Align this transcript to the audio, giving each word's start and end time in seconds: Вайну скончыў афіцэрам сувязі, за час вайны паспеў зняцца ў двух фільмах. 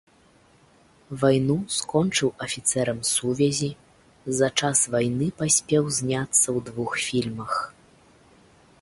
Вайну 1.23 1.57
скончыў 1.77 2.29
афіцэрам 2.47 2.99
сувязі, 3.13 3.71
за 4.39 4.47
час 4.59 4.77
вайны 4.97 5.27
паспеў 5.43 5.83
зняцца 5.99 6.45
ў 6.45 6.59
двух 6.71 6.91
фільмах. 7.09 7.51